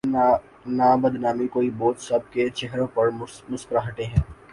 نہ 0.67 0.95
بدنامی 1.01 1.47
کوئی 1.47 1.69
بوجھ 1.69 2.01
سب 2.01 2.31
کے 2.31 2.47
چہروں 2.49 2.87
پر 2.93 3.09
مسکراہٹیں 3.49 4.05
ہیں۔ 4.05 4.23